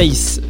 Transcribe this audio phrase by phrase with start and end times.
[0.00, 0.40] Pace.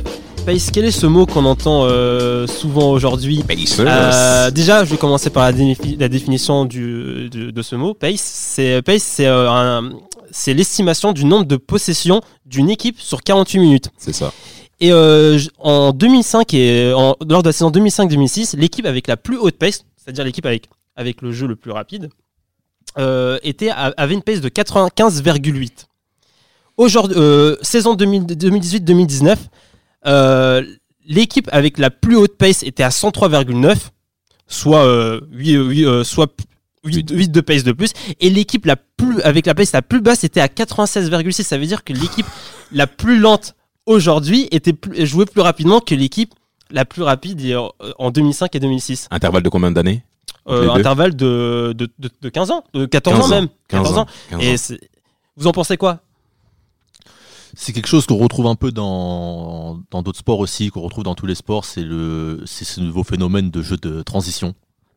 [0.46, 3.42] Pace, quel est ce mot qu'on entend euh, souvent aujourd'hui?
[3.88, 7.92] Euh, Déjà, je vais commencer par la, défi- la définition du, de, de ce mot.
[7.94, 9.90] Pace, c'est pace, c'est euh,
[10.30, 13.88] c'est l'estimation du nombre de possessions d'une équipe sur 48 minutes.
[13.98, 14.32] C'est ça.
[14.78, 14.92] Et
[15.58, 19.84] en 2005 et en- lors de la saison 2005-2006, l'équipe avec la plus haute pace,
[19.96, 22.08] c'est-à-dire l'équipe avec avec le jeu le plus rapide,
[23.42, 25.86] était avait une pace de 95,8.
[26.80, 29.36] Aujourd'hui, euh, saison 2000 2018-2019,
[30.06, 30.62] euh,
[31.06, 33.76] l'équipe avec la plus haute pace était à 103,9,
[34.46, 36.32] soit euh, 8, euh, soit
[36.84, 40.24] 8, de pace de plus, et l'équipe la plus avec la pace la plus basse
[40.24, 41.42] était à 96,6.
[41.42, 42.24] Ça veut dire que l'équipe
[42.72, 46.32] la plus lente aujourd'hui était plus, jouait plus rapidement que l'équipe
[46.70, 47.42] la plus rapide
[47.98, 49.08] en 2005 et 2006.
[49.10, 50.02] Intervalle de combien d'années
[50.48, 53.48] Euh, intervalle de, de, de, de 15 ans, de 14 ans 15 même.
[53.68, 54.00] 15 14 ans.
[54.00, 54.06] ans.
[54.30, 54.56] 15 Et ans.
[54.56, 54.80] c'est-
[55.36, 56.00] vous en pensez quoi?
[57.54, 61.26] C'est quelque chose qu'on retrouve un peu dans d'autres sports aussi, qu'on retrouve dans tous
[61.26, 61.64] les sports.
[61.64, 64.54] C'est le ce nouveau phénomène de jeu de transition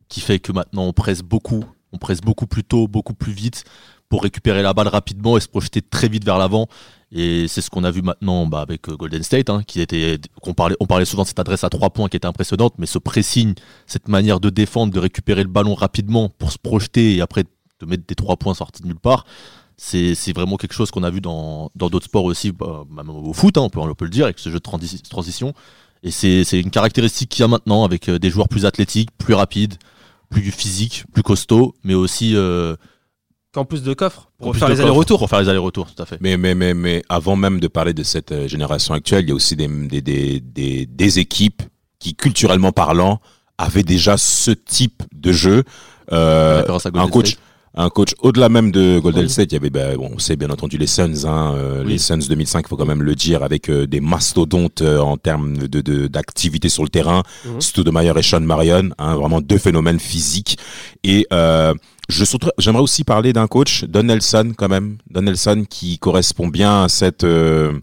[0.10, 3.64] qui fait que maintenant on presse beaucoup, on presse beaucoup plus tôt, beaucoup plus vite
[4.10, 6.68] pour récupérer la balle rapidement et se projeter très vite vers l'avant.
[7.12, 10.20] Et c'est ce qu'on a vu maintenant bah, avec euh, Golden State, hein, qui était
[10.42, 12.86] qu'on parlait on parlait souvent de cette adresse à trois points qui était impressionnante, mais
[12.86, 13.56] ce pressing,
[13.88, 17.44] cette manière de défendre, de récupérer le ballon rapidement pour se projeter et après
[17.80, 19.26] de mettre des trois points sortis de nulle part
[19.86, 23.10] c'est c'est vraiment quelque chose qu'on a vu dans dans d'autres sports aussi, bah, même
[23.10, 25.54] au foot, hein, on, peut, on peut le dire, avec ce jeu de transi- transition.
[26.04, 29.10] Et c'est c'est une caractéristique qu'il y a maintenant avec euh, des joueurs plus athlétiques,
[29.18, 29.76] plus rapides,
[30.30, 32.76] plus physiques, plus costauds, mais aussi euh,
[33.54, 35.20] Qu'en plus de coffres pour faire les allers-retours.
[35.20, 36.18] Pour faire les allers-retours, tout à fait.
[36.22, 39.32] Mais, mais, mais, mais avant même de parler de cette euh, génération actuelle, il y
[39.32, 41.62] a aussi des, des, des, des, des équipes
[42.00, 43.22] qui, culturellement parlant,
[43.60, 45.64] avaient déjà ce type de jeu.
[46.12, 46.64] Euh,
[46.96, 47.40] un coach, State.
[47.76, 49.30] Un coach au-delà même de Golden Oui.
[49.30, 51.94] State, il y avait, ben, bon, on sait bien entendu les Suns, hein, euh, Oui.
[51.94, 55.18] les Suns 2005, il faut quand même le dire, avec euh, des mastodontes euh, en
[55.18, 57.24] termes de, de, d'activité sur le terrain.
[57.46, 57.62] Mhm.
[57.62, 60.58] Stoudemire et Sean Marion, hein, vraiment deux phénomènes physiques.
[61.04, 61.74] Et euh,
[62.10, 62.26] je
[62.60, 66.90] j'aimerais aussi parler d'un coach, Don Nelson quand même, Don Nelson qui correspond bien à
[66.90, 67.74] cette euh,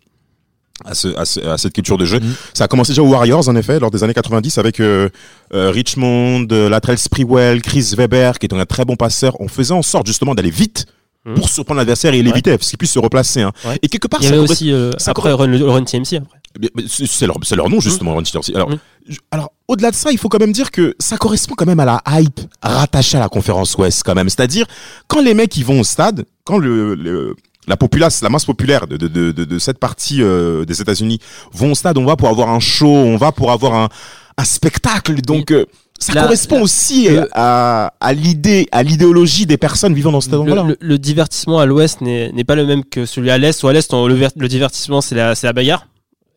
[0.85, 2.21] à, ce, à, ce- à cette culture de jeu.
[2.21, 2.35] Mhm.
[2.55, 5.09] Ça a commencé déjà aux Warriors en effet lors des années 90 avec euh,
[5.55, 9.41] euh, Richmond, euh, Latrell Sprewell, Chris Weber qui était un très bon passeur.
[9.41, 10.87] On faisait en sorte justement d'aller vite
[11.27, 11.35] Mhm.
[11.35, 13.43] pour surprendre l'adversaire et l'éviter parce qu'il puisse se replacer.
[13.43, 13.53] hein.
[13.67, 13.79] Ouais.
[13.83, 16.21] Et quelque part, Il y ça avait aussi ça après Run, le Run TMC
[16.75, 18.57] mais C'est leur, nom justement, Ron Chelsea.
[18.57, 18.79] Alors, Mm.
[19.09, 21.79] je- alors au-delà de ça, il faut quand même dire que ça correspond quand même
[21.79, 24.29] à la hype rattachée à la conférence Ouest quand même.
[24.31, 24.67] C'est-à-dire
[25.07, 27.37] quand les mecs ils vont au stade, quand le, le-
[27.69, 31.19] la populace, la masse populaire de, de, de, de- cette partie euh, des États-Unis
[31.53, 33.89] vont au stade, on va pour avoir un show, on va pour avoir un,
[34.39, 35.21] un spectacle.
[35.21, 35.67] Donc euh,
[35.99, 40.21] ça La- correspond la- aussi le- à, à l'idée, à l'idéologie des personnes vivant dans
[40.23, 40.65] cet endroit-là.
[40.65, 43.63] le- le divertissement à l'ouest n'est n'est pas le même que celui à l'est.
[43.63, 45.87] Ou à l'est, on- le, ver- le divertissement c'est la, c'est la bagarre.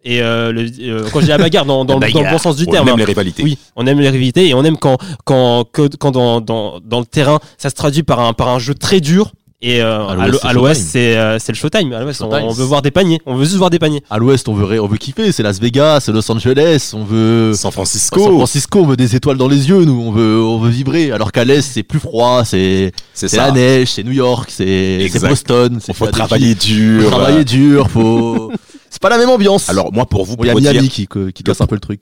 [0.06, 2.38] Et euh, le, euh, quand je dis la bagarre, dans, dans, le- dans le bon
[2.38, 2.90] sens du On terme.
[2.90, 2.98] aime hein.
[2.98, 3.42] les rivalités.
[3.42, 5.64] Oui, on aime les rivalités et on aime quand, quand,
[5.98, 9.00] quand dans, dans, dans le terrain, ça se traduit par un, par un jeu très
[9.00, 9.32] dur.
[9.66, 11.94] Et euh, À l'ouest, l'o- c'est euh, c'est le showtime.
[11.94, 12.48] À l'ouest, on, Showtime.
[12.50, 13.22] on veut voir des paniers.
[13.26, 14.04] On veut juste voir des paniers.
[14.10, 17.54] À l'ouest, on veut, on veut kiffer, c'est Las Vegas, c'est Los Angeles, on veut.
[17.54, 20.60] San San Francisco, Francisco, on veut des étoiles dans les yeux, nous, on veut, on
[20.60, 21.12] veut vibrer.
[21.14, 23.46] Alors qu'à l'est, c'est plus froid, c'est, c'est c'est ça.
[23.48, 25.08] la neige, c'est New York, c'est.
[25.22, 27.04] Boston, c'est Il faut travailler dur.
[27.04, 28.52] Faut travailler dur, faut.
[28.90, 29.70] c'est pas la même ambiance.
[29.70, 31.68] Alors moi pour vous, Bon, il y a pour dire- Miami qui, qui casse un
[31.68, 32.02] peu le truc.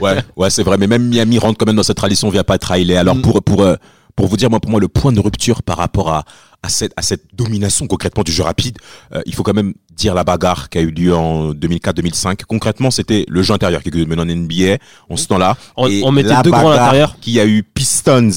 [0.00, 0.78] Ouais, ouais, c'est vrai.
[0.78, 2.96] Mais même Miami rentre quand même dans cette tradition via Pat Riley.
[2.96, 3.22] Alors Mm.
[3.22, 3.76] pour pour euh,
[4.16, 6.24] pour vous dire moi pour moi le point de rupture par rapport à
[6.62, 8.78] à cette à cette domination concrètement du jeu rapide,
[9.14, 12.44] euh, il faut quand même dire la bagarre qui a eu lieu en 2004-2005.
[12.46, 14.76] Concrètement, c'était le jeu intérieur qui est mené en NBA
[15.08, 15.56] en ce temps-là.
[15.76, 17.16] On- Et on mettait la deux grands l'intérieur.
[17.20, 18.30] Qui a eu Pistons,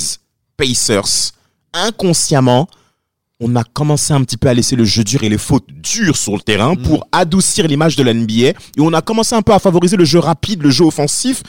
[0.58, 1.32] Pacers,
[1.74, 2.68] inconsciemment.
[3.40, 6.16] On a commencé un petit peu à laisser le jeu dur et les fautes dures
[6.16, 8.50] sur le terrain pour adoucir l'image de la NBA.
[8.50, 11.44] Et on a commencé un peu à favoriser le jeu rapide, le jeu offensif.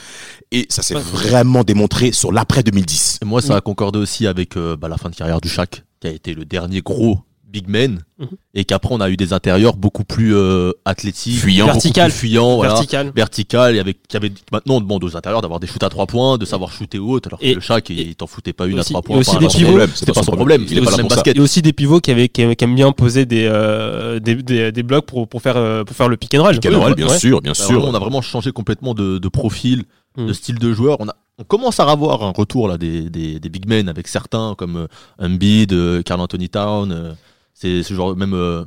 [0.51, 1.01] Et ça s'est Ouais.
[1.01, 3.19] vraiment démontré sur l'après 2010.
[3.21, 5.83] Et moi, ça a concordé aussi avec euh, bah, la fin de carrière du Shaq,
[6.05, 8.27] qui a été le dernier gros big men Mhm.
[8.53, 11.65] et qu'après on a eu des intérieurs beaucoup plus euh, athlétiques, Fuyants.
[11.67, 12.09] Vertical.
[12.11, 13.11] plus fuyants, voilà, Vertical.
[13.15, 16.05] vertical et avec qui avait maintenant on demande aux intérieurs d'avoir des shoots à trois
[16.05, 18.77] points, de savoir shooter haut, alors que Et- le Shaq il t'en foutait pas une
[18.77, 19.17] à aussi- trois et points.
[19.19, 19.79] aussi des à pivots.
[19.95, 21.03] C'était pas son problème, il est pas pour ça.
[21.15, 21.37] basket.
[21.37, 24.83] Et aussi des pivots qui, avaient, qui, aiment- bien poser des, euh, des, des, des
[24.83, 26.59] blocs pour, pour, faire, euh, pour faire le pick and roll.
[26.59, 27.17] Pick and roll, bien ouais.
[27.19, 27.75] sûr, bien Bah, sûr.
[27.79, 29.83] vraiment, on a vraiment changé complètement de, de profil,
[30.17, 30.27] Mm.
[30.27, 30.97] de style de joueur.
[31.01, 34.07] On, a, on commence à avoir un retour là des, des, des big men avec
[34.07, 34.87] certains comme euh,
[35.19, 36.91] Embiid, euh, Carl Anthony Town.
[36.91, 37.13] euh,
[37.53, 38.63] c'est ce genre même euh,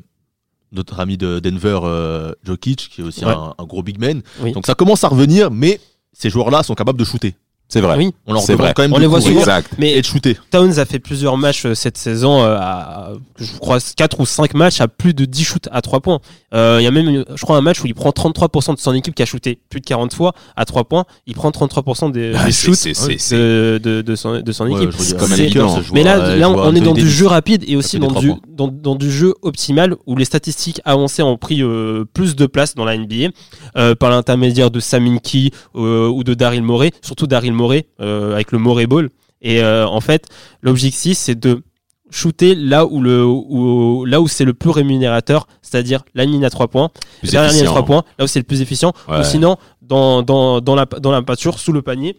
[0.72, 3.32] notre ami de Denver, euh, Jokic, qui est aussi Ouais.
[3.32, 4.22] un, un gros big man.
[4.40, 4.52] Oui.
[4.52, 5.80] Donc ça commence à revenir, mais
[6.12, 7.34] ces joueurs-là sont capables de shooter.
[7.70, 7.96] C'est vrai.
[7.98, 8.14] Oui.
[8.26, 8.72] On leur vrai.
[8.74, 9.56] quand même On de les voit courir souvent.
[9.56, 9.72] Exact.
[9.78, 10.38] Mais et de shooter.
[10.50, 14.54] Towns a fait plusieurs matchs euh, cette saison, euh, à, je crois 4 ou 5
[14.54, 16.20] matchs à plus de 10 shoots à 3 points.
[16.54, 18.94] Euh, Il y a même, je crois, un match où il prend 33% de son
[18.94, 21.04] équipe qui a shooté plus de 40 fois à 3 points.
[21.26, 24.98] Il prend 33% des, Ah, des shoots de, de, de son, de son Ouais, équipe.
[25.38, 25.82] évident.
[25.82, 28.38] Je Mais là, on est dans du jeu rapide et aussi dans du, points.
[28.48, 32.74] dans, dans du jeu optimal où les statistiques avancées ont pris euh, plus de place
[32.74, 33.28] dans la NBA
[33.76, 37.52] euh, par l'intermédiaire de Saminki euh, ou de Daryl Morey, surtout Daryl
[38.00, 39.10] Euh, avec le Morey Ball.
[39.42, 40.26] Et euh, en fait,
[40.62, 41.62] l'objectif c'est de
[42.10, 46.50] shooter là où le où, là où c'est le plus rémunérateur, c'est-à-dire la ligne à
[46.50, 46.88] 3 points,
[47.20, 47.86] Plus derrière la ligne à 3 efficient.
[47.86, 49.20] points, là où c'est le plus efficient, Ouais.
[49.20, 52.16] ou sinon dans, dans, dans, la, dans la peinture, sous le panier.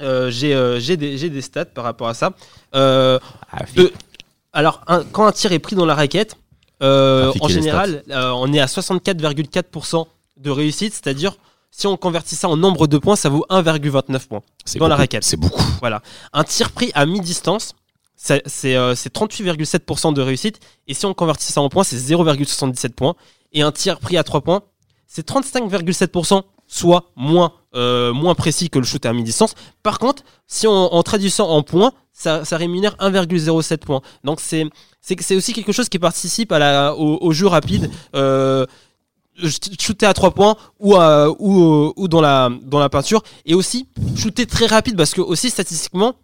[0.00, 0.96] Euh, j'ai euh, des,
[1.30, 2.32] des stats par rapport à ça.
[2.74, 3.18] Euh,
[3.52, 3.92] Ah, de-
[4.52, 6.34] alors, un- quand un tir est pris dans la raquette,
[6.80, 10.06] en général, on est à 64,4%
[10.38, 11.36] de réussite, c'est-à-dire
[11.74, 14.42] si on convertit ça en nombre de points, ça vaut 1,29 points.
[14.64, 15.00] c'est dans la beaucoup.
[15.00, 15.24] raquette.
[15.24, 15.62] C'est beaucoup.
[16.32, 17.74] Un tir pris à mi-distance,
[18.14, 21.96] c'est c'est, euh, c'est 38,7% de réussite, et si on convertit ça en points, c'est
[21.96, 23.14] 0,77 points.
[23.54, 24.62] Et un tir pris à 3 points,
[25.06, 29.54] c'est 35,7%, soit moins, euh, moins précis que le shoot à mi-distance.
[29.82, 34.02] Par contre, si on en traduisant en points, ça, ça rémunère 1,07 points.
[34.24, 34.70] Donc c'est
[35.34, 37.90] aussi quelque chose qui participe à la, au, au jeu rapide.
[38.14, 38.66] Euh,
[39.80, 43.22] shooter à 3 points ou, à- ou, ou dans, la, dans la peinture.
[43.44, 46.14] Et aussi shooter très rapide parce que aussi statistiquement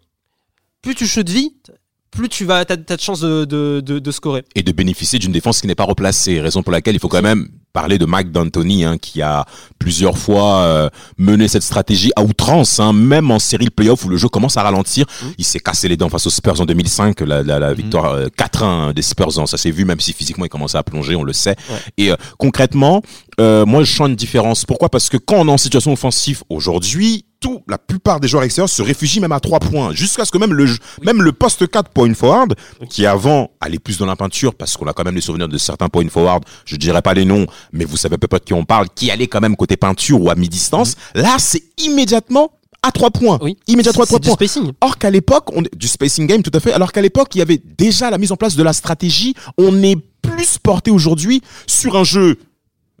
[0.81, 1.71] plus tu shootes vite
[2.11, 5.19] plus tu vas t'as, t'as de chances de, de, de, de scorer et de bénéficier
[5.19, 6.39] d'une défense qui n'est pas replacée.
[6.39, 9.45] Raison pour laquelle il faut quand même parler de Mike D'Antoni, hein, qui a
[9.77, 14.09] plusieurs fois euh, mené cette stratégie à outrance, hein, même en série de playoff où
[14.09, 15.05] le jeu commence à ralentir.
[15.23, 15.33] Mhm.
[15.37, 18.27] Il s'est cassé les dents face aux Spurs en 2005, la, la, la victoire euh,
[18.37, 21.23] 4-1 des Spurs, hein, ça s'est vu, même si physiquement il commençait à plonger, on
[21.23, 21.55] le sait.
[21.69, 21.77] Ouais.
[21.97, 23.01] Et euh, concrètement,
[23.39, 24.65] euh, moi je sens une différence.
[24.65, 24.89] Pourquoi?
[24.89, 28.69] Parce que quand on est en situation offensive aujourd'hui, tout, la plupart des joueurs extérieurs
[28.69, 30.65] se réfugient même à trois points, jusqu'à ce que même le,
[31.03, 32.55] même le poste 4 point forward,
[32.89, 35.57] qui avant allait plus dans la peinture, parce qu'on a quand même les souvenirs de
[35.57, 38.65] certains point forward, je dirais pas les noms, mais vous savez peut-être de qui on
[38.65, 42.51] parle, qui allait quand même côté peinture ou à mi-distance, là c'est immédiatement
[42.81, 43.39] à trois points.
[43.41, 44.35] oui Immédiatement à c'est trois du points.
[44.35, 47.39] spacing Or qu'à l'époque, on du spacing game tout à fait, alors qu'à l'époque, il
[47.39, 49.33] y avait déjà la mise en place de la stratégie.
[49.57, 52.37] On est plus porté aujourd'hui sur un jeu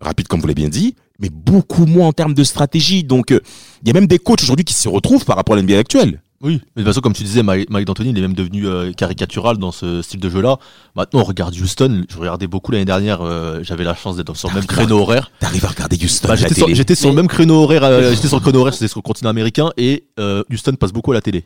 [0.01, 3.03] rapide, comme vous l'avez bien dit, mais beaucoup moins en termes de stratégie.
[3.03, 3.39] Donc, euh,
[3.81, 6.21] il y a même des coachs aujourd'hui qui se retrouvent par rapport à l'NBA actuelle.
[6.41, 8.65] Oui, mais de toute façon, comme tu disais, Mike, Mike D'Antoni, il est même devenu
[8.65, 10.57] euh, caricatural dans ce style de jeu-là.
[10.95, 12.05] Maintenant, on regarde Houston.
[12.09, 13.19] Je regardais beaucoup l'année dernière.
[13.21, 15.31] euh, J'avais la chance d'être sur le même créneau horaire.
[15.41, 16.75] T'arrives à regarder Houston Bah, à la j'étais sur, télé.
[16.77, 17.83] j'étais sur le même créneau horaire.
[17.83, 20.93] euh, j'étais sur le créneau horaire, c'était sur le continent américain et euh, Houston passe
[20.93, 21.43] beaucoup à la télé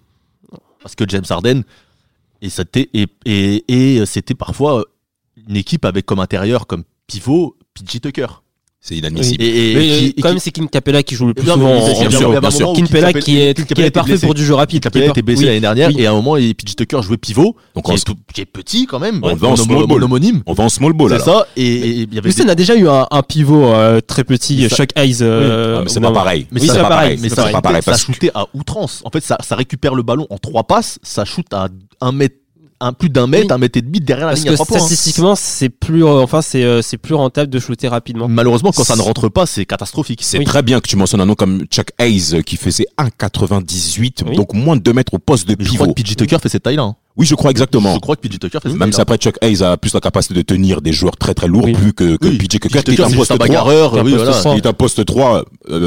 [0.84, 1.64] parce que James Harden
[2.44, 3.64] et c'était et, et,
[4.00, 4.84] et c'était parfois
[5.50, 8.43] une équipe avec comme intérieur comme pivot PJ Tucker.
[8.86, 9.42] C'est inadmissible.
[9.42, 11.54] Et, et- mais qui- et quand même c'est Kim Capella qui joue le plus Non,
[11.54, 12.74] souvent bien sûr, bien sûr.
[12.74, 14.26] Kim Capella qui est, qui parfait blessé.
[14.26, 15.46] pour du jeu rapide Capella était blessé oui.
[15.46, 15.96] l'année dernière oui.
[16.02, 18.42] et à un moment et PJ Tucker jouait pivot Donc, qui, on, est, tout- qui
[18.42, 20.04] est petit quand même On va en small ball.
[20.46, 22.76] on va en small ball c'est ça et et il y avait Houston a déjà
[22.76, 26.02] eu un, un pivot euh, très petit Mais ça- Chuck Hayes euh, Ah, mais c'est
[26.02, 26.48] pas pareil.
[26.52, 29.02] Mais c'est pas pareil, mais c'est ça, shootait à outrance.
[29.06, 31.70] En fait, ça, ça récupère le ballon en trois passes, ça shoot à
[32.02, 32.36] un mètre,
[32.88, 33.54] un, plus d'un mètre, Oui.
[33.54, 34.66] un mètre et demi derrière la parce ligne à points.
[34.78, 34.80] hein.
[34.80, 38.84] statistiquement c'est plus euh, enfin c'est euh, c'est plus rentable de shooter rapidement Malheureusement, quand
[38.84, 40.20] ça ne rentre pas, c'est catastrophique.
[40.24, 40.46] C'est Oui.
[40.46, 44.36] très bien que tu mentionnes un nom comme Chuck Hayes euh, qui faisait 1,98, Oui.
[44.36, 45.94] donc moins de 2 mètres au poste de Mais je crois pivot.
[45.94, 46.84] que Tucker fait cette taille-là.
[46.84, 46.96] hein.
[47.16, 47.94] Oui, je crois exactement.
[47.94, 50.00] Je crois que PJ Tucker fait cette Même si après Chuck Hayes a plus la
[50.00, 51.74] capacité de tenir des joueurs très très lourds Oui.
[51.74, 52.38] plus que, que Oui.
[52.38, 53.48] PJ Tucker, qui est un poste un 3.
[53.48, 53.92] bagarreur.
[53.92, 54.42] Qui est un oui, voilà.
[54.54, 55.80] Il est un poste 3, euh,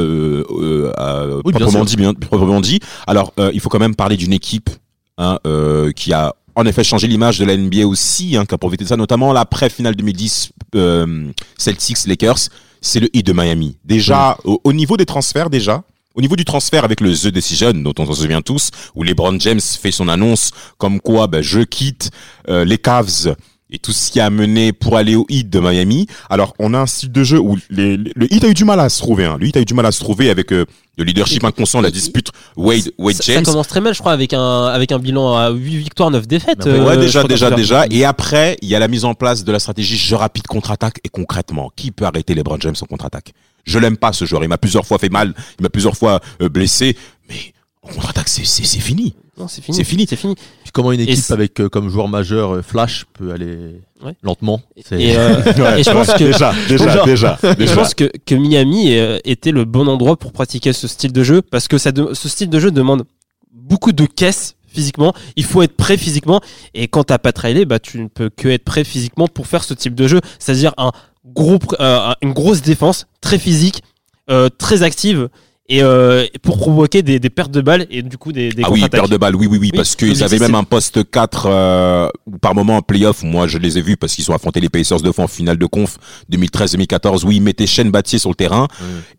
[0.49, 2.79] euh, euh, Oui, bien proprement, dit, bien, proprement dit.
[3.07, 4.69] Alors, euh, il faut quand même parler d'une équipe
[5.17, 8.57] hein, euh, qui a en effet changé l'image de la NBA aussi, hein, qui a
[8.57, 12.49] profité de ça, notamment l'après-finale 2010 euh, Celtics-Lakers,
[12.81, 13.77] c'est le Heat de Miami.
[13.85, 15.83] Déjà, au, au niveau des transferts, déjà,
[16.15, 19.39] au niveau du transfert avec le The Decision, dont on s'en souvient tous, où LeBron
[19.39, 20.49] James fait son annonce
[20.79, 22.09] comme quoi ben, je quitte
[22.49, 23.35] euh, les Cavs
[23.69, 26.07] et tout ce qui a mené pour aller au Heat de Miami.
[26.29, 28.63] Alors, on a un style de jeu où les, les- le Heat a eu du
[28.63, 29.25] mal à se trouver.
[29.25, 29.37] Hein.
[29.39, 30.65] Le Heat a eu du mal à se trouver avec euh,
[30.97, 33.43] le leadership inconscient, la dispute Wade, Wade Ça, ça James.
[33.43, 36.65] commence très mal, je crois, avec un, avec un bilan à 8 victoires, 9 défaites.
[36.65, 37.85] Mais Ouais, euh, déjà, déjà, déjà.
[37.91, 40.99] Et après, il y a la mise en place de la stratégie jeu rapide contre-attaque.
[41.03, 43.33] Et concrètement, qui peut arrêter LeBron James en contre-attaque?
[43.65, 44.43] Je l'aime pas, ce joueur.
[44.43, 45.33] Il m'a plusieurs fois fait mal.
[45.59, 46.95] Il m'a plusieurs fois euh, blessé.
[47.29, 49.13] Mais en contre-attaque, c'est, c'est, c'est fini.
[49.37, 49.77] Non, c'est fini.
[49.77, 50.05] C'est fini.
[50.09, 50.35] C'est fini.
[50.35, 54.13] Puis comment une équipe avec euh, comme joueur majeur euh, Flash peut aller Ouais.
[54.21, 55.41] lentement c'est- Et, euh,
[55.77, 59.51] et je pense que déjà, déjà, déjà, Et je pense que, que Miami euh, était
[59.51, 62.49] le bon endroit pour pratiquer ce style de jeu parce que ça de- ce style
[62.49, 63.05] de jeu demande
[63.53, 65.13] beaucoup de caisses physiquement.
[65.35, 66.41] Il faut être prêt physiquement
[66.75, 69.63] et quand t'as pas trailé, bah tu ne peux que être prêt physiquement pour faire
[69.63, 70.91] ce type de jeu, c'est-à-dire un
[71.25, 73.81] gros, euh, une grosse défense très physique,
[74.29, 75.29] euh, très active.
[75.69, 78.71] Et euh, pour provoquer des, des pertes de balles et du coup des, des Ah
[78.71, 81.09] oui, paire de balles, oui, oui, oui, Oui, parce oui, qu'ils avaient même un poste
[81.11, 82.09] 4 euh,
[82.41, 83.21] par moment en playoff.
[83.23, 85.57] Moi, je les ai vus parce qu'ils ont affronté les Pacers deux fois en finale
[85.57, 85.97] de conf
[86.31, 88.67] 2013-2014 où ils mettaient Shane Battier sur le terrain.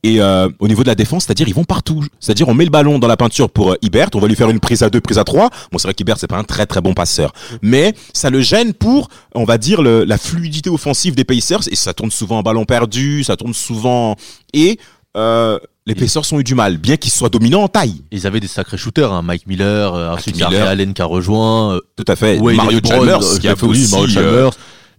[0.03, 2.03] Et euh, au niveau de la défense, c'est-à-dire ils vont partout.
[2.19, 4.49] C'est-à-dire on met le ballon dans la peinture pour euh, Ibert, on va lui faire
[4.49, 5.51] une prise à deux, prise à trois.
[5.71, 8.73] Bon, c'est vrai qu'Ibert c'est pas un très très bon passeur, mais ça le gêne
[8.73, 12.43] pour, on va dire, le- la fluidité offensive des Pacers et ça tourne souvent en
[12.43, 14.17] ballon perdu, ça tourne souvent
[14.55, 14.79] et
[15.19, 18.03] euh, les Pacers ont eu du mal, bien qu'ils soient dominants en taille.
[18.13, 20.69] Ils avaient des sacrés shooters, hein, Mike Miller, euh, ensuite Miller.
[20.69, 22.39] Allen qui a rejoint, euh, Tout à fait.
[22.39, 23.91] Wade et Mario LeBron, Chalmers euh, qui a fait aussi.
[23.91, 24.51] Mario euh, Chalmers.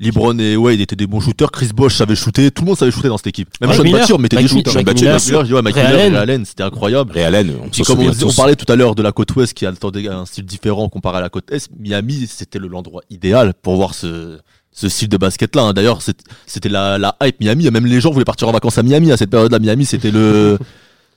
[0.01, 1.51] LeBron et Wade étaient des bons shooters.
[1.51, 2.49] Chris Bosh savait shooter.
[2.51, 3.49] Tout le monde savait shooter dans cette équipe.
[3.59, 4.73] Même Mike Sean Miller, Battier mettait des Mike shooters.
[4.75, 6.13] Mike Miller, Mike Miller, ouais, Mike Ray Miller, Allen.
[6.13, 7.11] Ray Allen, c'était incroyable.
[7.11, 9.53] Ray Allen, on Puis comme on, on parlait tout à l'heure de la côte ouest
[9.53, 13.01] qui a attendait un style différent comparé à la côte est, Miami c'était le- l'endroit
[13.09, 14.39] idéal pour voir ce,
[14.79, 15.73] ce style de basket là.
[15.73, 17.69] D'ailleurs c'est- c'était la, la hype Miami.
[17.69, 19.59] Même les gens voulaient partir en vacances à Miami à cette période-là.
[19.59, 20.57] Miami c'était le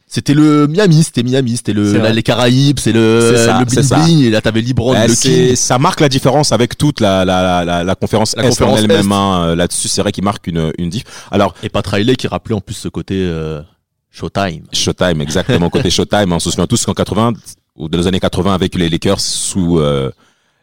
[0.08, 3.88] c'était le Miami, c'était Miami, c'était le la- les Caraïbes, c'est le ça, le bling
[3.88, 4.18] bling.
[4.26, 5.56] Et là t'avais LeBron, Euh, le King.
[5.56, 9.10] ça marque la différence avec toute la, la, la, conférence La Est conférence en elle-même
[9.12, 9.88] hein, euh, là-dessus.
[9.88, 11.04] C'est vrai qu'il marque une, une diff.
[11.30, 13.62] Alors, Et Pat Riley qui rappelait en plus ce côté euh,
[14.10, 14.64] Showtime.
[14.72, 17.32] Showtime, exactement, côté Showtime, on se souvient tous qu'en 80,
[17.76, 20.10] ou dans les années 80 avec les Lakers, sous euh,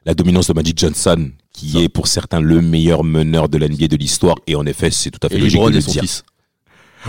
[0.06, 1.80] la dominance de Magic Johnson, qui Ça.
[1.80, 5.20] est pour certains le meilleur meneur de l'NBA de l'histoire, et en effet, c'est tout
[5.24, 6.02] à fait Et logique LeBron de et le son dire.
[6.04, 6.24] fils.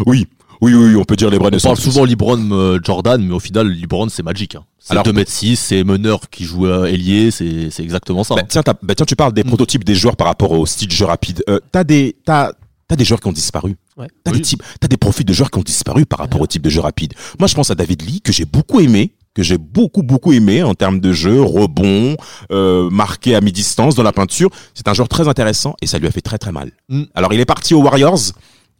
[0.06, 0.26] Oui,
[0.60, 3.34] oui, oui, oui, on peut dire les bras On parle souvent LeBron euh, Jordan, mais
[3.34, 4.54] au final LeBron c'est Magic.
[4.56, 4.64] Hein.
[4.78, 8.34] C'est Alors- 2m6, c'est meneur qui joue à ailier, c'est c'est exactement ça.
[8.34, 8.46] Bah, hein.
[8.48, 9.48] tiens, bah, tiens, tu parles des Mm.
[9.48, 11.42] prototypes des joueurs par rapport au style jeu rapide.
[11.48, 12.52] Euh, t'as des, t'as,
[12.88, 13.76] t'as des joueurs qui ont disparu.
[13.96, 14.06] Ouais.
[14.24, 14.38] T'as Oui.
[14.38, 16.70] des types, t'as des profils de joueurs qui ont disparu par rapport au type de
[16.70, 17.14] jeu rapide.
[17.38, 20.62] Moi, je pense à David Lee que j'ai beaucoup aimé, que j'ai beaucoup beaucoup aimé
[20.62, 22.16] en termes de jeu, rebond,
[22.50, 24.50] euh, marqué à mi-distance dans la peinture.
[24.74, 26.72] C'est un joueur très intéressant et ça lui a fait très très mal.
[26.88, 27.02] Mm.
[27.14, 28.18] Alors, il est parti aux Warriors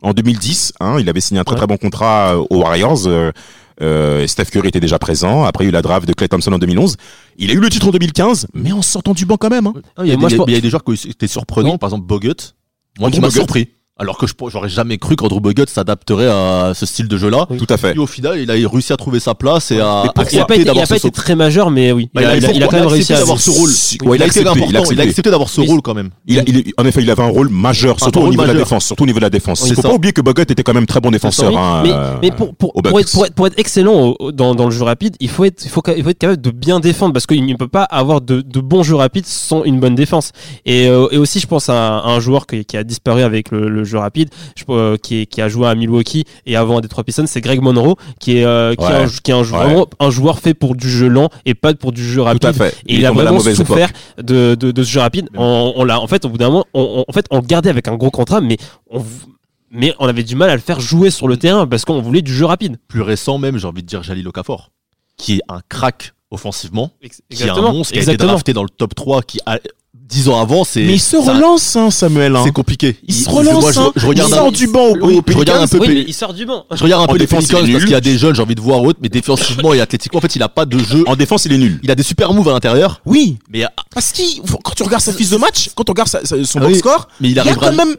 [0.03, 0.73] en 2010.
[0.81, 1.59] Hein, il avait signé un très Ouais.
[1.59, 3.07] très bon contrat euh, aux Warriors.
[3.07, 3.31] euh,
[3.83, 5.45] euh, Steph Curry était déjà présent.
[5.45, 6.97] Après, il y a eu la draft de Clay Thompson en 2011.
[7.39, 9.67] Il a eu le titre en 2015, mais en sortant du banc quand même.
[9.69, 9.75] Hein.
[9.97, 11.73] Ah, Il y, a des- je pense- il y a des joueurs qui étaient surprenants,
[11.73, 11.79] Oui.
[11.79, 12.35] par exemple Bogut.
[12.99, 13.69] Moi Andrew qui m'a surpris.
[14.01, 17.47] Alors que je j'aurais jamais cru qu'Andrew Bogut s'adapterait à ce style de jeu-là.
[17.51, 17.59] Oui.
[17.59, 17.95] Tout à fait.
[17.95, 20.45] Et au final, il a réussi à trouver sa place et à pourquoi Il a
[20.47, 22.09] pas accepter été, il a pas été très majeur, mais oui.
[22.15, 23.41] Bah, il, a, il il a- a- il a quand même réussi à accepté d'avoir
[23.41, 23.71] ce rôle.
[23.71, 25.31] Il ouais, il a été important, il a il a accepté.
[25.31, 26.11] d'avoir ce rôle quand même.
[26.27, 28.49] Il a- il est- en effet, il avait un rôle majeur, surtout au niveau de
[28.49, 28.87] la défense.
[28.87, 29.61] Surtout au niveau de la défense.
[29.63, 31.57] Oui, Il faut pas oublier que Bogut était quand même très bon défenseur.
[31.57, 34.85] Hein, mais, euh, mais pour, être, pour, être, pour être excellent dans, dans le jeu
[34.85, 37.45] rapide, il faut être, il faut, il faut être capable de bien défendre parce qu'il
[37.45, 40.33] ne peut pas avoir de, de bons jeux rapides sans une bonne défense.
[40.65, 43.99] Et, euh, aussi, je pense à un, joueur qui, a disparu avec le, le jeu
[43.99, 47.27] rapide, je, euh, qui, est- qui a joué à Milwaukee et avant à Detroit Pistons,
[47.27, 49.45] c'est Greg Monroe, qui est, euh, qui est, un, qui est un, Ouais.
[49.45, 52.53] vraiment un joueur fait pour du jeu lent et pas pour du jeu rapide.
[52.53, 52.75] Fait.
[52.87, 55.29] Et il, a vraiment souffert de, de, de ce jeu rapide.
[55.37, 57.47] On, on l'a, en fait, au bout d'un moment, on, on- en fait, on le
[57.47, 58.57] gardait avec un gros contrat, mais
[58.91, 59.03] on,
[59.71, 62.23] mais on avait du mal à le faire jouer sur le terrain parce qu'on voulait
[62.23, 62.79] du jeu rapide.
[62.89, 64.71] Plus récent même, j'ai envie de dire Jalil Okafor,
[65.17, 66.91] qui est un crack offensivement,
[67.31, 69.59] qui est un monstre, qui a été drafté dans le top 3, qui a
[70.11, 72.35] 10 ans avant, c'est Mais il se relance, hein, Samuel.
[72.37, 72.43] hein.
[72.45, 72.97] C'est compliqué.
[73.07, 73.61] Il se relance.
[73.63, 73.93] moi, je, hein.
[73.95, 76.05] je regarde il un- sort du banc au, je regarde un peu Oui, Pe- mais
[76.07, 76.65] il sort du banc.
[76.73, 78.55] Je regarde un En peu les Pelicans parce qu'il y a des jeunes, j'ai envie
[78.55, 81.05] de voir autre, mais défensivement et athlétiquement, en fait, il a pas de jeu.
[81.07, 81.81] En défense, il est nul.
[81.83, 83.65] Il a des super moves à l'intérieur, Oui, mais,
[83.95, 86.59] parce qu'il, quand tu regardes sa fiche de match, quand on regarde sa- sa- son
[86.61, 87.95] Ah box score, mais il il y a quand même,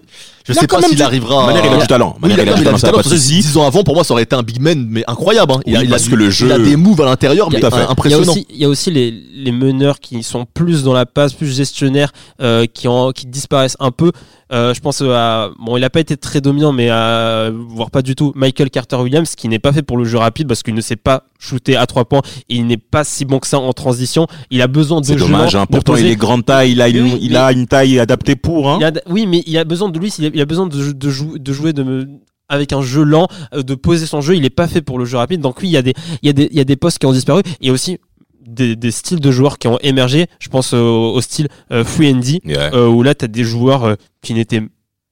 [0.47, 1.45] je il a sais pas s'il du- arrivera.
[1.45, 2.15] Manière, il a du talent.
[2.21, 3.35] Oui, Manière, il a du talent, ça va pas de souci.
[3.41, 5.53] 10 ans avant, pour moi, ça aurait été un big man, mais incroyable.
[5.53, 5.59] Hein.
[5.65, 7.05] Il, a, Oui, il a parce du- que le jeu- il a des moves à
[7.05, 7.77] l'intérieur, Tout mais à fait.
[7.77, 8.31] Il y a impressionnant.
[8.33, 11.53] aussi, il y a aussi les, les meneurs qui sont plus dans la passe, plus
[11.55, 14.11] gestionnaires, euh, qui, en, qui disparaissent un peu.
[14.53, 18.01] Euh, je pense à bon, il n'a pas été très dominant, mais à, voire pas
[18.01, 18.33] du tout.
[18.35, 20.97] Michael Carter Williams, qui n'est pas fait pour le jeu rapide parce qu'il ne sait
[20.97, 22.21] pas shooter à trois points.
[22.49, 24.27] Il n'est pas si bon que ça en transition.
[24.49, 25.65] Il a besoin de C'est dommage, hein.
[25.65, 26.05] Pourtant, poser.
[26.07, 28.77] il est grande taille, il a, une, Oui, il a une taille adaptée pour, hein.
[28.81, 30.91] Il a- oui, mais il a besoin de lui, il a, il a besoin de,
[30.91, 32.07] de, jou- de jouer de me-
[32.49, 34.35] avec un jeu lent, euh, de poser son jeu.
[34.35, 35.39] Il n'est pas fait pour le jeu rapide.
[35.39, 36.99] Donc oui, il y a des, il y a des, il y a des postes
[36.99, 37.41] qui ont disparu.
[37.61, 37.97] Et aussi,
[38.45, 40.27] des, des styles de joueurs qui ont émergé.
[40.39, 43.27] Je pense au, au style euh, free and D, Ouais, euh, où là, tu as
[43.27, 44.61] des joueurs euh, qui n'étaient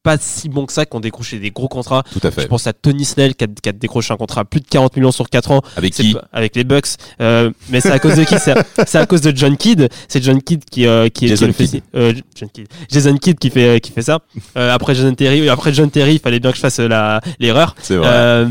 [0.01, 2.03] pas si bons que ça, qui ont décroché des gros contrats.
[2.13, 2.47] tout à Je fait.
[2.47, 4.95] pense à Tony Snell qui a, qui a décroché un contrat à plus de 40
[4.95, 6.87] millions sur 4 ans Avec qui avec les Bucks.
[7.19, 8.39] Euh, mais c'est à cause de qui?
[8.39, 9.89] C'est à, c'est à cause de John Kidd.
[10.07, 11.65] C'est John Kidd qui, euh, qui, Jason qui le fait.
[11.67, 11.83] Kidd.
[11.95, 12.67] euh, John Kidd.
[12.89, 14.19] Jason Kidd qui fait, euh, qui fait ça.
[14.57, 17.19] Euh, après Jason Terry, après John Terry, il fallait bien que je fasse euh, la
[17.39, 17.75] l'erreur.
[17.81, 18.07] C'est vrai.
[18.09, 18.47] Euh,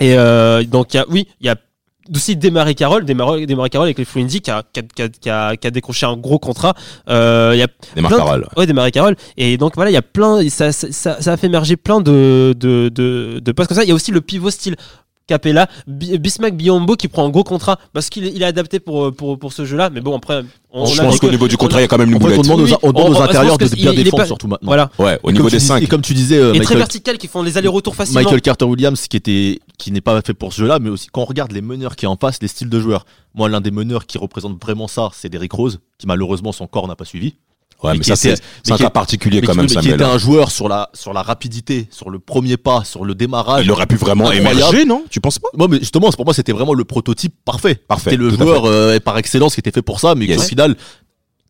[0.00, 1.56] et euh, donc y a, oui, il y a
[2.14, 5.08] aussi Desmarais Carroll, Desmarais Desmarais Carroll avec les Indie qui a, qui, a, qui, a,
[5.08, 6.74] qui, a, qui a décroché un gros contrat.
[7.08, 8.44] Euh, Il y a Des Marc plein de-.
[8.56, 9.16] Ouais, des Marie Carole.
[9.36, 12.00] Et donc voilà, il y a plein, ça, ça, ça, ça a fait émerger plein
[12.00, 13.84] de, de, de, de postes comme ça.
[13.84, 14.76] Il y a aussi le pivot style
[15.28, 18.80] Capella, Bi- Bismack Biombo qui prend un gros contrat parce qu'il est, il est adapté
[18.80, 19.90] pour, pour, pour ce jeu-là.
[19.90, 20.42] Mais bon, après,
[20.72, 22.18] on, Je on pense qu'au niveau du contrat, il y a quand même une En
[22.20, 22.42] fait, on boulette.
[22.44, 24.66] demande Oui, aux, on demande aux on- intérieurs de bien il défendre pas- surtout maintenant.
[24.66, 24.90] Voilà.
[24.98, 25.82] Ouais, au Et niveau des tu dis- 5.
[25.82, 28.20] Et comme tu disais, euh, très Michael, vertical qui font les allers-retours facilement.
[28.22, 31.20] Michael Carter Williams qui était qui n'est pas fait pour ce jeu-là, mais aussi quand
[31.22, 33.04] on regarde les meneurs qui en passent, les styles de joueurs.
[33.34, 36.88] Moi, l'un des meneurs qui représente vraiment ça, c'est Derrick Rose, qui malheureusement son corps
[36.88, 37.34] n'a pas suivi.
[37.82, 39.68] Ouais, mais mais qui ça, c'est c'est un qui cas particulier quand qui, même, mais
[39.68, 39.94] qui Samuel.
[39.94, 43.64] était un joueur sur la sur la rapidité, sur le premier pas, sur le démarrage.
[43.64, 44.56] Il aurait pu vraiment Incroyable.
[44.58, 45.04] émerger, non?
[45.10, 45.48] Tu penses pas?
[45.56, 47.76] Moi, mais justement, c'est- pour moi, c'était vraiment le prototype parfait.
[47.76, 50.38] Parfait, C'était le joueur euh, par excellence qui était fait pour ça, mais Yes.
[50.38, 50.76] au final,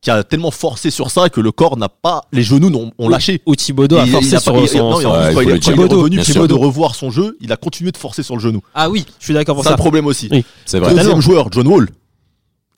[0.00, 3.08] qui a tellement forcé sur ça que le corps n'a pas, les genoux n'ont- ont
[3.08, 3.40] lâché.
[3.46, 4.78] Ou Thibodeau a il- forcé il a sur pas- il- son.
[4.78, 5.12] non, en plus, Ouais,
[5.44, 8.36] il il, est- il revenu de revoir son jeu, il a continué de forcer sur
[8.36, 8.60] le genou.
[8.74, 9.74] Ah oui, je suis d'accord pour C'est ça.
[9.74, 10.28] un problème aussi.
[10.30, 10.44] Oui.
[10.66, 10.94] C'est vrai.
[10.94, 11.88] Deuxième joueur, John Wall.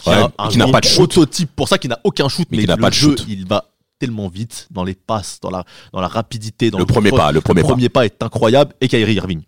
[0.02, 1.10] Qui, Ouais, a un- qui n'a pas de shoot.
[1.12, 3.26] prototype pour ça, qui n'a aucun shoot, Mais mais, qui n'a pas de jeu, shoot.
[3.28, 3.64] il va
[3.98, 7.40] tellement vite dans les passes, dans la, dans la rapidité, dans Le premier pas, le
[7.42, 8.00] premier pas.
[8.00, 8.72] pas est incroyable.
[8.80, 9.42] Et Kyrie Irving.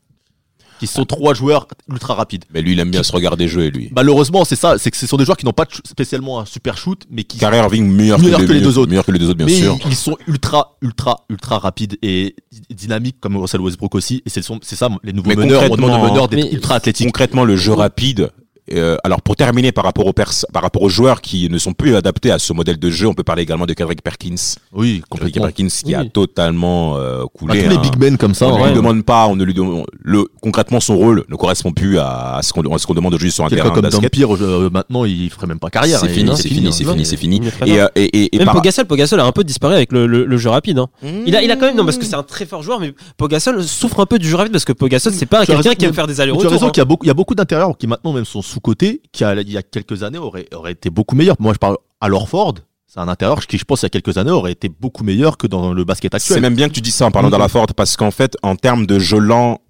[0.78, 2.44] Qui sont trois joueurs ultra rapides.
[2.52, 3.88] Mais lui, il aime bien se regarder jouer, lui.
[3.94, 6.76] Malheureusement, c'est ça, c'est que ce sont des joueurs qui n'ont pas spécialement un super
[6.76, 8.88] shoot, mais qui Kyrie Irving, meilleur, Meilleur que, que les deux autres.
[8.90, 9.78] Meilleur que les deux autres, bien mais sûr.
[9.84, 14.24] ils, ils sont ultra, ultra, ultra rapides et dy- dynamiques comme Russell Westbrook aussi.
[14.26, 15.62] Et c'est ça, les nouveaux Mais meneurs.
[15.70, 17.06] On demande concrètement, aux meneurs d'être ultra athlétiques.
[17.06, 18.30] Concrètement, le jeu rapide.
[18.72, 21.72] Euh, alors pour terminer par rapport aux pers- par rapport aux joueurs qui ne sont
[21.72, 24.36] plus adaptés à ce modèle de jeu, on peut parler également de Kendrick Perkins.
[24.72, 25.34] Oui, Kendrick.
[25.34, 26.10] Perkins qui a Oui.
[26.10, 27.62] totalement euh, Bah, coulé.
[27.64, 27.80] tous les hein.
[27.82, 28.46] big men comme ça.
[28.46, 28.68] on ne ouais.
[28.68, 32.36] lui demande pas, on ne lui demande le concrètement son rôle ne correspond plus à,
[32.36, 34.00] à ce qu'on à ce qu'on demande aujourd'hui sur un terrain de comme basket.
[34.02, 35.98] Dampire, euh, maintenant, il ferait même pas carrière.
[35.98, 36.92] C'est Et- fini, c'est fini, c'est hein.
[36.92, 37.36] fini, c'est fini.
[37.42, 39.74] Il est très Et, euh, et, et, et Même par- Pogasol a un peu disparu
[39.74, 40.78] avec le, le, le jeu rapide.
[40.78, 40.88] hein.
[41.26, 42.94] Il a, il a quand même non parce que c'est un très fort joueur, mais
[43.16, 45.92] Pogasol souffre un peu du jeu rapide parce que Pogasol c'est pas quelqu'un qui aime
[45.94, 46.50] faire des Mais Tu as allers-retours.
[46.52, 46.70] raison hein.
[46.70, 49.24] qu'il y a beaucoup, il y a beaucoup d'intérieurs qui maintenant même sont sous-cotés, qui
[49.24, 51.36] a- il y a quelques années auraient, auraient été beaucoup meilleurs.
[51.38, 52.54] Moi, je parle à Lorford.
[52.86, 55.38] C'est un intérieur qui, je pense, il y a quelques années aurait été beaucoup meilleur
[55.38, 56.40] que dans le basket C'est actuel.
[56.42, 58.54] même bien que tu dis ça en parlant dans la forte parce qu'en fait, en
[58.54, 59.60] termes de jeu lent,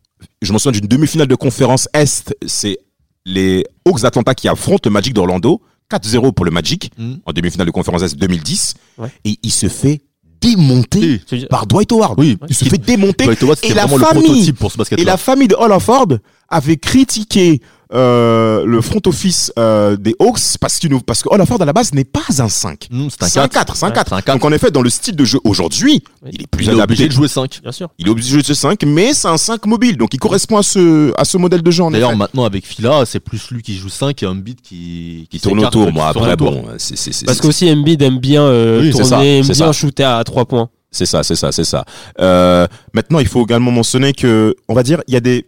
[0.40, 2.78] je me souviens d'une demi-finale de conférence Est, c'est
[3.24, 7.20] les Hawks d'Atlanta qui affrontent le Magic d'Orlando, 4-0 pour le Magic Mhm.
[7.24, 9.08] en demi-finale de conférence Est 2010, Ouais.
[9.24, 10.00] et il se fait
[10.40, 11.46] démonter Oui.
[11.48, 12.14] Par Dwight Howard.
[12.18, 12.36] Oui.
[12.48, 13.24] Il se fait démonter.
[13.26, 16.08] Dwight Howard, c'était Et la le famille- prototype pour ce Et la famille de Hollaford
[16.48, 17.60] avait critiqué
[17.94, 21.92] euh, le front office euh, des Hawks parce, nous- parce que Hollaford à la base
[21.92, 22.88] n'est pas un 5.
[22.90, 23.52] Mmh, c'est un C'est un 4.
[23.52, 24.08] 4, c'est un Ouais, 4.
[24.08, 24.36] c'est un 4.
[24.38, 26.30] Donc en effet, dans le style de jeu aujourd'hui, Oui.
[26.32, 26.84] il est plus Il est adapté.
[26.94, 27.60] obligé de jouer 5.
[27.62, 27.88] Bien sûr.
[27.98, 30.56] Il est obligé de jouer ce 5, mais c'est un 5 mobile, donc il correspond
[30.58, 33.76] à ce, à ce modèle de jeu D'ailleurs, maintenant, avec Fila, c'est plus lui qui
[33.76, 38.00] joue 5 et Embiid qui, Qui tourne autour, moi après, bon, c'est- Parce qu'aussi Embiid
[38.02, 39.72] aime bien euh, Oui, tourner, aime bien ça.
[39.72, 40.68] shooter à 3 points.
[40.90, 41.84] c'est ça, c'est ça, c'est ça.
[42.20, 45.46] Euh, maintenant, il faut également mentionner que, on va dire, il y a des,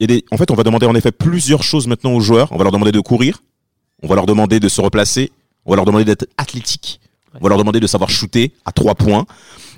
[0.00, 2.48] y a des, en fait, on va demander en effet plusieurs choses maintenant aux joueurs.
[2.52, 3.42] On va leur demander de courir,
[4.02, 5.30] on va leur demander de se replacer,
[5.66, 7.00] on va leur demander d'être athlétique,
[7.38, 9.26] on va leur demander de savoir shooter à trois points.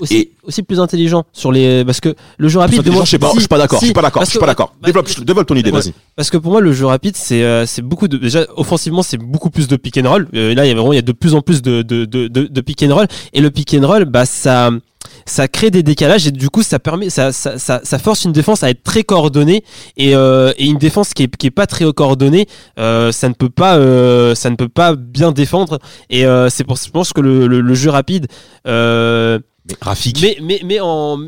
[0.01, 2.85] Aussi, Et- aussi plus intelligent sur les parce que le jeu rapide.
[2.91, 4.31] moi- je sais pas, si, je suis pas d'accord, si, je suis pas d'accord, je
[4.31, 4.75] suis pas d'accord.
[4.81, 4.89] bah,
[5.25, 5.93] Développe, ton idée, vas-y.
[6.17, 8.17] Parce que pour moi, le jeu rapide, c'est euh, c'est beaucoup de.
[8.17, 10.29] Déjà, offensivement, c'est beaucoup plus de pick and roll.
[10.35, 12.05] Euh, là, il y a vraiment il y a de plus en plus de, de,
[12.05, 13.07] de, de, de pick and roll.
[13.33, 14.71] Et le pick and roll, bah, ça,
[15.27, 18.33] ça crée des décalages et du coup, ça, permet, ça, ça, ça, ça force une
[18.33, 19.65] défense à être très coordonnée.
[19.97, 22.47] Et, euh, et une défense qui est, qui est pas très coordonnée,
[22.79, 25.79] euh, ça, ne peut pas, euh, ça ne peut pas bien défendre.
[26.11, 28.27] Et euh, c'est pour je pense que le, le, le jeu rapide.
[28.67, 31.19] Euh, Mais Rafik, mais, mais, mais, en,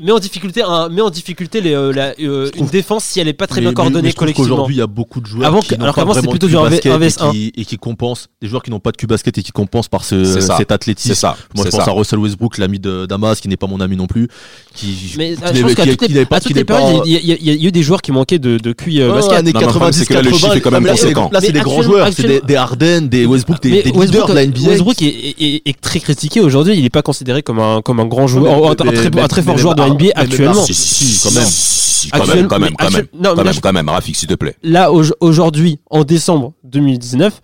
[0.00, 3.26] mais en difficulté, un, met en difficulté les, euh, la- euh, une défense si elle
[3.26, 4.48] est pas très Mais- bien mais- coordonnée mais collectivement.
[4.50, 6.46] qu'aujourd'hui, il y a beaucoup de joueurs Avant qui alors pas qu'avant, c'était vraiment plutôt
[6.46, 7.30] de du un v- basket un vs un.
[7.30, 8.28] et qui, et qui compensent.
[8.40, 10.70] Des joueurs qui n'ont pas de cul basket et qui compensent par ce, cet c'est
[10.70, 11.14] athlétisme.
[11.14, 11.36] ça.
[11.56, 11.90] Moi, je pense ça.
[11.90, 14.28] à Russell Westbrook, l'ami de Damas, qui n'est pas mon ami non plus.
[14.72, 17.12] Qui, Mais qui euh, je n'est- pense qu'à qui- toutes les, n'est n'est périodes, il
[17.12, 19.32] y, a- eu des joueurs qui manquaient de, de QI basket.
[19.38, 20.82] années Non, mais le problème, 90, c'est que là, le 80, chiffre est quand même
[20.84, 21.30] mais conséquent.
[21.32, 22.08] Là, c'est Mais des grands joueurs.
[22.12, 24.68] C'est des, Harden, des Westbrook, des, Mais leaders de la NBA.
[24.68, 26.74] Westbrook est, très critiqué aujourd'hui.
[26.76, 29.20] Il n'est pas considéré comme un, comme un grand joueur, mais- un, un très, mais-
[29.22, 30.64] un très mais- fort mais- joueur de mais- NBA mais- mais- actuellement.
[30.64, 31.48] Si, si, si, quand même.
[31.48, 34.28] Si, Quand même, quand même, non, mais Quand là, même, je- quand même, Rafik, s'il
[34.28, 34.56] te plaît.
[34.62, 37.40] Là, au- aujourd'hui, en décembre 2019,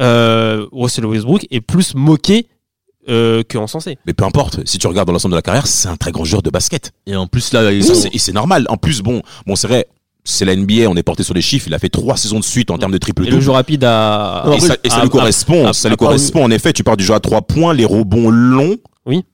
[0.00, 2.46] euh, Russell Westbrook est plus moqué
[3.08, 3.96] euh, que encensé.
[4.06, 6.24] Mais peu importe, si tu regardes dans l'ensemble de la carrière, c'est un très grand
[6.24, 6.92] joueur de basket.
[7.06, 8.66] Et en plus, là, c'est- normal.
[8.68, 9.86] En plus, bon, bon, c'est vrai.
[10.24, 11.68] c'est la NBA, on est porté sur les chiffres.
[11.68, 13.42] Il a fait trois saisons de suite en termes de triple Et le double.
[13.44, 14.44] jeu rapide a.
[14.54, 15.72] Et ça, et ça a- lui correspond.
[15.72, 16.44] ça lui correspond.
[16.44, 18.76] En effet, tu pars du jeu à trois points, les rebonds longs.
[19.06, 19.24] Oui.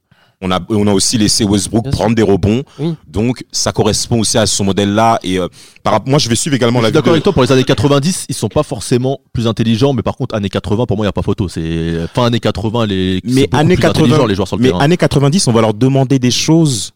[0.45, 2.63] On a, on a aussi laissé Westbrook prendre des rebonds.
[2.79, 2.95] Oui.
[3.07, 5.19] Donc, ça correspond aussi à son modèle-là.
[5.23, 5.49] Et euh,
[5.83, 7.65] par, moi, je vais suivre également Je la suis d'accord avec toi, pour les années
[7.65, 11.07] 90, ils sont pas forcément plus intelligents, mais par contre, années 80, pour moi, il
[11.07, 11.49] n'y a pas photo.
[11.49, 14.69] C'est fin années 80, les, Mais années plus 80, intelligents, les joueurs sur le Mais
[14.69, 14.81] terrain.
[14.81, 16.93] années 90, on va leur demander des choses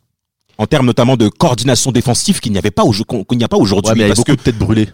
[0.59, 3.91] en termes notamment de coordination défensive qu'il n'y avait pas qu'il n'y a pas aujourd'hui.
[3.91, 4.89] Ouais, mais il y avait parce beaucoup que de têtes brûlées.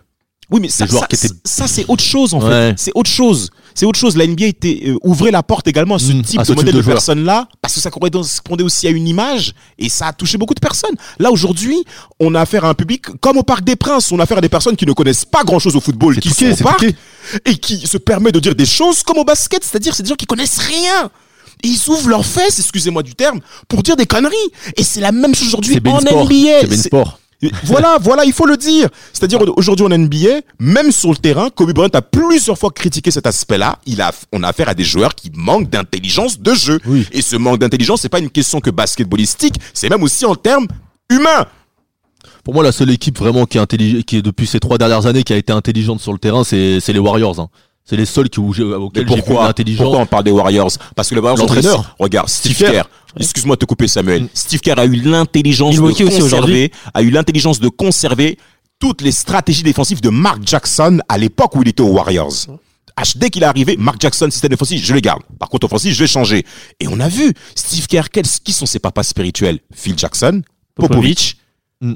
[0.50, 2.74] Oui, mais ça, joueurs ça, qui étaient- ça, c'est autre chose en fait.
[2.76, 3.50] C'est autre chose.
[3.74, 4.16] C'est autre chose.
[4.16, 6.57] La NBA était euh, ouvrait la porte également à ce Mm, type à de type
[6.57, 10.38] modèle de personnes-là parce que ça correspondait aussi à une image et ça a touché
[10.38, 10.94] beaucoup de personnes.
[11.18, 11.85] Là aujourd'hui,
[12.20, 14.12] on a affaire à un public comme au Parc des Princes.
[14.12, 16.46] On a affaire à des personnes qui ne connaissent pas grand-chose au football, qui truqué,
[16.46, 16.96] sont au c'est parc truqué.
[17.46, 20.14] et qui se permet de dire des choses comme au basket, c'est-à-dire c'est des gens
[20.14, 21.11] qui connaissent rien.
[21.62, 24.35] Et ils ouvrent leurs fesses, excusez-moi du terme, pour dire des conneries.
[24.76, 26.24] Et c'est la même chose aujourd'hui en Sport.
[26.30, 26.61] NBA.
[26.76, 26.76] C'est
[27.64, 28.88] Voilà, voilà, il faut le dire.
[29.12, 33.26] C'est-à-dire aujourd'hui en NBA, même sur le terrain, Kobe Bryant a plusieurs fois critiqué cet
[33.26, 33.78] aspect-là.
[33.87, 36.80] Il a, on a affaire à des joueurs qui manquent d'intelligence de jeu.
[36.87, 37.07] Oui.
[37.12, 40.66] Et ce manque d'intelligence, c'est pas une question que basketballistique, c'est même aussi en termes
[41.11, 41.46] humains.
[42.42, 45.07] Pour moi, la seule équipe vraiment qui est intelligente, qui est depuis ces trois dernières
[45.07, 47.40] années, qui a été intelligente sur le terrain, c'est c'est les Warriors.
[47.40, 47.48] hein.
[47.85, 49.85] C'est les seuls qui, où Mais auxquels j'ai vu pourquoi, l'intelligence.
[49.85, 52.85] pourquoi on parle des Warriors Parce que les Warriors, réussi- Regarde, Steve, Steve Kerr.
[53.18, 54.23] Excuse-moi de te couper, Samuel.
[54.25, 54.29] Mm.
[54.33, 55.81] Steve Kerr a eu l'intelligence de
[56.20, 58.38] conserver, a eu l'intelligence de conserver
[58.81, 62.33] toutes les stratégies défensives de Mark Jackson à l'époque où il était aux Warriors.
[63.16, 65.23] Dès qu'il est arrivé, Mark Jackson, système défensif, je le garde.
[65.38, 66.44] Par contre, offensif, je vais changer.
[66.81, 69.59] Et on a vu, Steve Kerr, quels, qui sont ses papas spirituels?
[69.75, 70.42] Phil Jackson,
[70.75, 71.37] Popovich.
[71.81, 71.94] Mm.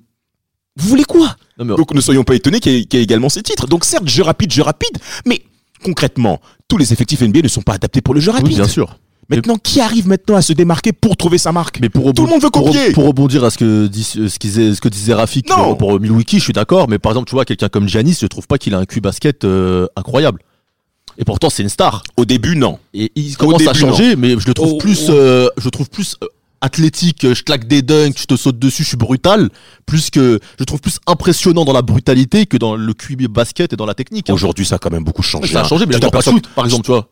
[0.76, 1.34] Vous voulez quoi?
[1.58, 3.42] Non, mais- donc ne soyons pas étonnés qu'il y, ait- qu'il y ait également ces
[3.42, 3.66] titres.
[3.66, 5.42] Donc certes, jeu rapide, jeu rapide, mais
[5.82, 8.56] concrètement, tous les effectifs NBA ne sont pas adaptés pour le jeu oui, rapide.
[8.56, 8.98] bien sûr.
[9.30, 12.30] Maintenant, qui arrive maintenant à se démarquer pour trouver sa marque Mais pour Tout le
[12.30, 12.92] monde veut copier.
[12.92, 15.74] Pour, rebondir à ce que, dit, ce, disait, ce que disait Rafik Non.
[15.74, 16.88] pour, pour Milwaukee, je suis d'accord.
[16.88, 19.00] Mais par exemple, tu vois, quelqu'un comme Giannis, je trouve pas qu'il a un QI
[19.00, 20.40] basket euh, incroyable.
[21.18, 22.04] Et pourtant, c'est une star.
[22.16, 22.78] Au début, non.
[22.94, 25.12] Et il commence à changer, mais je le trouve Oh, plus, oh.
[25.12, 26.26] euh, je le trouve plus euh,
[26.60, 27.26] athlétique.
[27.34, 29.50] Je claque des dunks, je te saute dessus, je suis brutal.
[29.86, 33.76] Plus que, je trouve plus impressionnant dans la brutalité que dans le QI basket et
[33.76, 34.30] dans la technique.
[34.30, 34.34] hein.
[34.34, 35.52] Aujourd'hui, ça a quand même beaucoup changé.
[35.52, 35.68] Ça a hein.
[35.68, 37.08] changé, mais Tu il pas shoot, par exemple, tu vois.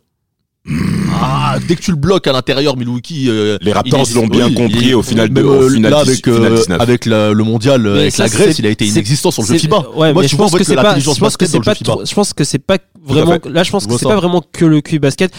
[1.18, 3.26] Ah, dès que tu le bloques à l'intérieur, Milwaukee.
[3.28, 6.02] euh, Les Raptors l'ont bien oui, compris il- au final de- au euh, final là,
[6.02, 6.80] 10, avec, final euh, 19.
[6.80, 9.42] avec la- le mondial, euh, Mais avec ça, la Grèce, il a été inexistant sur
[9.42, 9.78] le jeu FIBA.
[9.94, 10.98] Ouais, Moi, mais je pense pense que que c'est pas.
[10.98, 11.74] Je pense que c'est pas.
[11.74, 13.38] Je pense que c'est pas vraiment.
[13.44, 15.32] Là, je pense que c'est pas vraiment que le QI basket.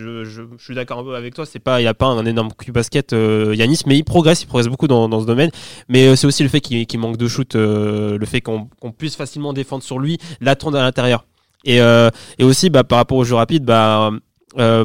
[0.00, 1.46] Je, suis d'accord avec toi.
[1.46, 1.80] C'est pas.
[1.80, 4.42] Il y a pas un énorme QI basket, euh, Yanis, mais il progresse.
[4.42, 5.50] Il progresse beaucoup dans, ce domaine.
[5.88, 9.16] Mais euh, c'est aussi le fait qu'il manque de shoot, euh, le fait qu'on puisse
[9.16, 11.26] facilement défendre sur lui, l'attendre à l'intérieur.
[11.64, 11.80] Et,
[12.40, 14.10] aussi, bah, par rapport au jeu rapide, bah,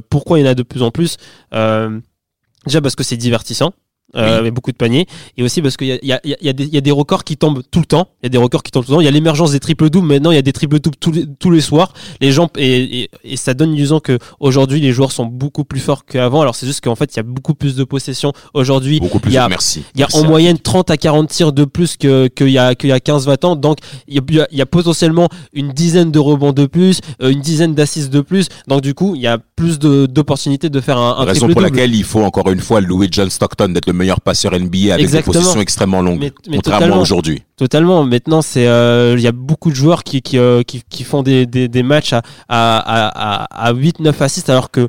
[0.09, 1.17] pourquoi il y en a de plus en plus
[1.51, 3.73] Déjà parce que c'est divertissant.
[4.15, 5.05] Euh, avec beaucoup de paniers
[5.37, 7.23] et aussi parce qu'il y a, il y, a, y, a y a des records
[7.23, 9.01] qui tombent tout le temps il y a des records qui tombent tout le temps
[9.01, 11.11] il y a l'émergence des triple doubles maintenant il y a des triple doubles tous
[11.11, 14.91] les, tous les soirs les gens et, et, et ça donne l'illusion que aujourd'hui les
[14.91, 17.53] joueurs sont beaucoup plus forts qu'avant alors c'est juste qu'en fait il y a beaucoup
[17.55, 19.31] plus de possession aujourd'hui Beaucoup plus.
[19.31, 19.83] il y a- Merci.
[19.95, 20.27] il y a Merci, en hein.
[20.27, 23.45] moyenne 30 à 40 tirs de plus que- qu'il y a, qu'il y a 15-20
[23.45, 23.55] ans.
[23.55, 27.29] Donc, il y a, il y a potentiellement une dizaine de rebonds de plus, euh,
[27.31, 28.47] une dizaine d'assists de plus.
[28.67, 31.55] Donc, du coup, il y a plus de- d'opportunités de faire un, un Raison pour
[31.55, 31.63] double.
[31.63, 35.01] laquelle il faut encore une fois louer John Stockton d'être le meilleur passeur NBA avec
[35.05, 35.33] Exactement.
[35.33, 36.19] des possessions extrêmement longues.
[36.19, 37.43] Mais- mais contrairement aujourd'hui.
[37.57, 38.03] Totalement.
[38.03, 41.23] Maintenant, c'est euh, il y a beaucoup de joueurs qui qui, euh, qui, qui font
[41.23, 44.87] des, des, des matchs à à, à, à 8-9 assists alors que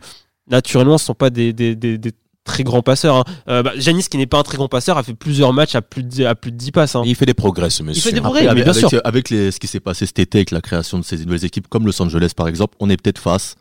[0.51, 2.13] naturellement, ce sont pas des, des, des, des
[2.45, 3.17] très grands passeurs.
[3.17, 3.25] Hein.
[3.49, 6.03] Euh, bah, qui n'est pas un très grand passeur, a fait plusieurs matchs à plus
[6.05, 6.95] de 10, à plus de 10 passes.
[6.95, 7.03] hein.
[7.05, 8.03] Il fait des progrès, ce monsieur.
[8.03, 8.43] fait des progrès.
[8.43, 9.01] Après, mais avec, bien avec- sûr.
[9.05, 11.67] avec les, ce qui s'est passé cet été avec la création de ces nouvelles équipes
[11.69, 13.57] comme Los Angeles par exemple, on est peut-être face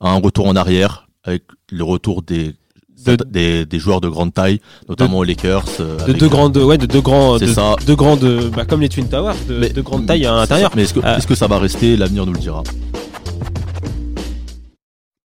[0.00, 2.54] à un retour en arrière avec le retour des,
[3.04, 5.64] De- des, des joueurs de grande taille, notamment aux Lakers.
[5.80, 7.76] euh, de deux grandes ouais de deux grands de, ça.
[7.86, 10.70] de grandes bah, comme les Twin Towers de, Mais- de grande taille à l'intérieur.
[10.74, 12.62] Mais est-ce que, Euh, est-ce que ça va rester L'avenir nous le dira.